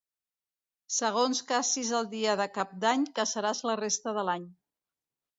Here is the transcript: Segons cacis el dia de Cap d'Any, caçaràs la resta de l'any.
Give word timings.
Segons 0.99 1.41
cacis 1.51 1.91
el 1.99 2.07
dia 2.13 2.33
de 2.41 2.47
Cap 2.55 2.71
d'Any, 2.85 3.03
caçaràs 3.19 3.61
la 3.71 3.75
resta 3.81 4.15
de 4.19 4.23
l'any. 4.31 4.49